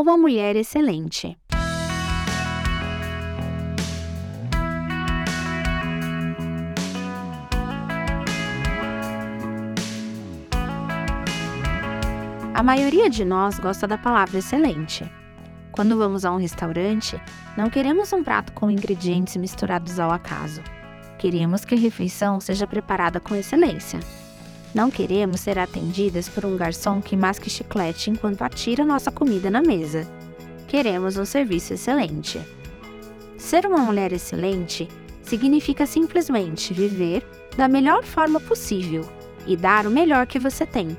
uma 0.00 0.16
mulher 0.16 0.54
excelente. 0.54 1.36
A 12.54 12.62
maioria 12.62 13.10
de 13.10 13.24
nós 13.24 13.58
gosta 13.58 13.86
da 13.86 13.98
palavra 13.98 14.38
excelente. 14.38 15.10
Quando 15.72 15.96
vamos 15.96 16.24
a 16.24 16.32
um 16.32 16.38
restaurante, 16.38 17.20
não 17.56 17.70
queremos 17.70 18.12
um 18.12 18.22
prato 18.22 18.52
com 18.52 18.70
ingredientes 18.70 19.36
misturados 19.36 19.98
ao 19.98 20.10
acaso. 20.10 20.62
Queremos 21.18 21.64
que 21.64 21.74
a 21.74 21.78
refeição 21.78 22.40
seja 22.40 22.66
preparada 22.66 23.18
com 23.18 23.34
excelência. 23.34 23.98
Não 24.74 24.90
queremos 24.90 25.40
ser 25.40 25.58
atendidas 25.58 26.28
por 26.28 26.44
um 26.44 26.56
garçom 26.56 27.00
que 27.00 27.16
masque 27.16 27.48
chiclete 27.48 28.10
enquanto 28.10 28.42
atira 28.42 28.84
nossa 28.84 29.10
comida 29.10 29.50
na 29.50 29.62
mesa. 29.62 30.06
Queremos 30.66 31.16
um 31.16 31.24
serviço 31.24 31.72
excelente. 31.72 32.40
Ser 33.38 33.64
uma 33.66 33.78
mulher 33.78 34.12
excelente 34.12 34.88
significa 35.22 35.86
simplesmente 35.86 36.74
viver 36.74 37.26
da 37.56 37.66
melhor 37.66 38.04
forma 38.04 38.38
possível 38.40 39.08
e 39.46 39.56
dar 39.56 39.86
o 39.86 39.90
melhor 39.90 40.26
que 40.26 40.38
você 40.38 40.66
tem. 40.66 40.96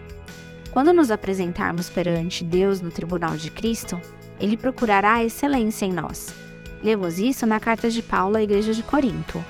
Quando 0.71 0.93
nos 0.93 1.11
apresentarmos 1.11 1.89
perante 1.89 2.43
Deus 2.43 2.81
no 2.81 2.91
tribunal 2.91 3.37
de 3.37 3.51
Cristo, 3.51 3.99
ele 4.39 4.57
procurará 4.57 5.15
a 5.15 5.23
excelência 5.23 5.85
em 5.85 5.93
nós. 5.93 6.33
Lemos 6.83 7.19
isso 7.19 7.45
na 7.45 7.59
carta 7.59 7.89
de 7.89 8.01
Paulo 8.01 8.37
à 8.37 8.41
igreja 8.41 8.73
de 8.73 8.81
Corinto. 8.81 9.43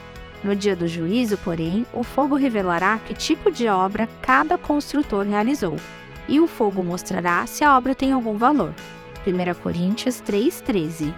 No 0.44 0.56
dia 0.56 0.76
do 0.76 0.88
juízo, 0.88 1.38
porém, 1.40 1.86
o 1.94 2.02
fogo 2.02 2.36
revelará 2.36 2.98
que 3.00 3.14
tipo 3.14 3.52
de 3.52 3.68
obra 3.68 4.08
cada 4.22 4.58
construtor 4.58 5.26
realizou, 5.26 5.76
e 6.28 6.40
o 6.40 6.48
fogo 6.48 6.82
mostrará 6.82 7.46
se 7.46 7.64
a 7.64 7.78
obra 7.78 7.94
tem 7.94 8.14
algum 8.14 8.38
valor. 8.38 8.74
1 9.28 9.54
Coríntios 9.62 10.22
3,13 10.22 11.14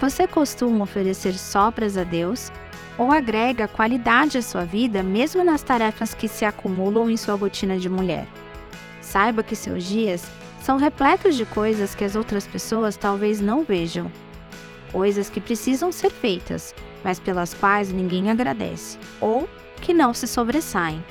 Você 0.00 0.26
costuma 0.26 0.82
oferecer 0.82 1.34
sobras 1.34 1.96
a 1.96 2.02
Deus 2.02 2.50
ou 2.98 3.12
agrega 3.12 3.68
qualidade 3.68 4.38
à 4.38 4.42
sua 4.42 4.64
vida 4.64 5.02
mesmo 5.02 5.44
nas 5.44 5.62
tarefas 5.62 6.12
que 6.12 6.26
se 6.26 6.44
acumulam 6.44 7.08
em 7.08 7.16
sua 7.16 7.34
rotina 7.36 7.78
de 7.78 7.88
mulher? 7.88 8.26
Saiba 9.00 9.44
que 9.44 9.54
seus 9.54 9.84
dias 9.84 10.24
são 10.60 10.76
repletos 10.76 11.36
de 11.36 11.44
coisas 11.44 11.94
que 11.94 12.04
as 12.04 12.16
outras 12.16 12.46
pessoas 12.46 12.96
talvez 12.96 13.40
não 13.40 13.62
vejam. 13.62 14.10
Coisas 14.90 15.28
que 15.28 15.40
precisam 15.40 15.92
ser 15.92 16.10
feitas, 16.10 16.74
mas 17.04 17.20
pelas 17.20 17.52
quais 17.52 17.92
ninguém 17.92 18.30
agradece, 18.30 18.98
ou 19.20 19.48
que 19.80 19.92
não 19.92 20.14
se 20.14 20.26
sobressaem. 20.26 21.04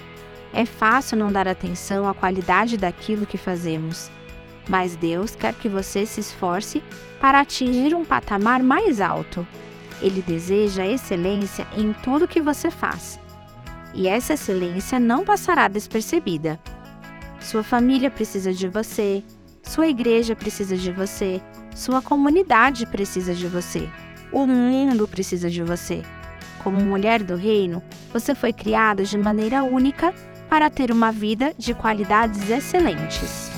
É 0.51 0.65
fácil 0.65 1.17
não 1.17 1.31
dar 1.31 1.47
atenção 1.47 2.07
à 2.07 2.13
qualidade 2.13 2.77
daquilo 2.77 3.25
que 3.25 3.37
fazemos, 3.37 4.11
mas 4.67 4.95
Deus 4.95 5.35
quer 5.35 5.53
que 5.53 5.69
você 5.69 6.05
se 6.05 6.19
esforce 6.19 6.83
para 7.19 7.39
atingir 7.39 7.95
um 7.95 8.03
patamar 8.03 8.61
mais 8.61 8.99
alto. 8.99 9.45
Ele 10.01 10.21
deseja 10.21 10.85
excelência 10.85 11.67
em 11.77 11.93
tudo 11.93 12.27
que 12.27 12.41
você 12.41 12.69
faz. 12.69 13.19
E 13.93 14.07
essa 14.07 14.33
excelência 14.33 14.99
não 14.99 15.23
passará 15.23 15.67
despercebida. 15.67 16.59
Sua 17.39 17.63
família 17.63 18.09
precisa 18.09 18.51
de 18.51 18.67
você, 18.67 19.23
sua 19.61 19.87
igreja 19.87 20.35
precisa 20.35 20.75
de 20.75 20.91
você, 20.91 21.41
sua 21.75 22.01
comunidade 22.01 22.85
precisa 22.85 23.33
de 23.33 23.47
você. 23.47 23.89
O 24.33 24.47
mundo 24.47 25.07
precisa 25.07 25.47
de 25.47 25.61
você. 25.61 26.01
Como 26.63 26.81
mulher 26.81 27.21
do 27.21 27.35
reino, 27.35 27.83
você 28.11 28.33
foi 28.33 28.51
criada 28.51 29.03
de 29.03 29.15
maneira 29.15 29.63
única 29.63 30.11
para 30.49 30.71
ter 30.71 30.91
uma 30.91 31.11
vida 31.11 31.53
de 31.55 31.75
qualidades 31.75 32.49
excelentes. 32.49 33.51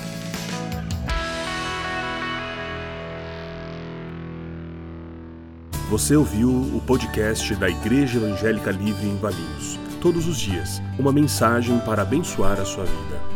Você 5.88 6.14
ouviu 6.14 6.50
o 6.50 6.82
podcast 6.86 7.54
da 7.54 7.70
Igreja 7.70 8.18
Evangélica 8.18 8.70
Livre 8.70 9.06
em 9.06 9.16
Valinhos. 9.16 9.78
Todos 10.02 10.28
os 10.28 10.36
dias, 10.36 10.82
uma 10.98 11.12
mensagem 11.12 11.78
para 11.80 12.02
abençoar 12.02 12.60
a 12.60 12.64
sua 12.66 12.84
vida. 12.84 13.35